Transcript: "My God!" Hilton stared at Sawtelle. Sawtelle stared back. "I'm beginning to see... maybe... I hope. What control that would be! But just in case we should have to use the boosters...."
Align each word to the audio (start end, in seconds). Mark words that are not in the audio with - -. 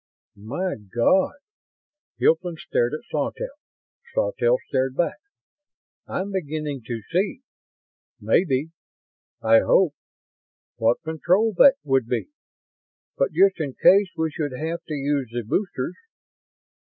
"My 0.41 0.77
God!" 0.77 1.35
Hilton 2.17 2.55
stared 2.57 2.93
at 2.95 3.05
Sawtelle. 3.11 3.59
Sawtelle 4.15 4.57
stared 4.67 4.95
back. 4.97 5.19
"I'm 6.07 6.31
beginning 6.31 6.81
to 6.87 7.03
see... 7.11 7.41
maybe... 8.19 8.71
I 9.43 9.59
hope. 9.59 9.93
What 10.77 11.03
control 11.03 11.53
that 11.59 11.75
would 11.83 12.07
be! 12.07 12.29
But 13.15 13.33
just 13.33 13.59
in 13.59 13.75
case 13.75 14.09
we 14.17 14.31
should 14.31 14.53
have 14.53 14.81
to 14.85 14.93
use 14.95 15.29
the 15.33 15.43
boosters...." 15.45 15.95